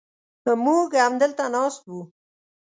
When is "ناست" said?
1.53-1.83